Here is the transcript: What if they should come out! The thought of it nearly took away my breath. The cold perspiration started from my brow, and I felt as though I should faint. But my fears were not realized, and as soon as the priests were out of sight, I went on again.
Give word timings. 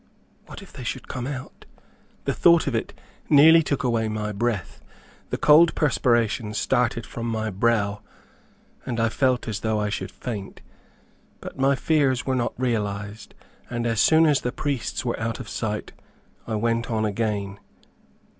What 0.47 0.63
if 0.63 0.73
they 0.73 0.83
should 0.83 1.07
come 1.07 1.27
out! 1.27 1.65
The 2.25 2.33
thought 2.33 2.65
of 2.65 2.73
it 2.73 2.91
nearly 3.29 3.61
took 3.61 3.83
away 3.83 4.07
my 4.07 4.31
breath. 4.31 4.81
The 5.29 5.37
cold 5.37 5.75
perspiration 5.75 6.55
started 6.55 7.05
from 7.05 7.27
my 7.27 7.51
brow, 7.51 8.01
and 8.83 8.99
I 8.99 9.09
felt 9.09 9.47
as 9.47 9.59
though 9.59 9.79
I 9.79 9.89
should 9.89 10.09
faint. 10.09 10.61
But 11.39 11.59
my 11.59 11.75
fears 11.75 12.25
were 12.25 12.33
not 12.33 12.55
realized, 12.59 13.35
and 13.69 13.85
as 13.85 14.01
soon 14.01 14.25
as 14.25 14.41
the 14.41 14.51
priests 14.51 15.05
were 15.05 15.19
out 15.19 15.39
of 15.39 15.47
sight, 15.47 15.91
I 16.47 16.55
went 16.55 16.89
on 16.89 17.05
again. 17.05 17.59